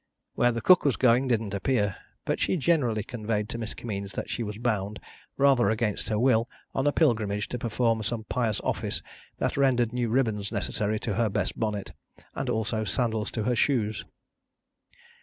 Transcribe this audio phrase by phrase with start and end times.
[0.33, 1.95] Where the cook was going, didn't appear,
[2.25, 4.99] but she generally conveyed to Miss Kimmeens that she was bound,
[5.37, 9.03] rather against her will, on a pilgrimage to perform some pious office
[9.37, 11.91] that rendered new ribbons necessary to her best bonnet,
[12.33, 14.03] and also sandals to her shoes.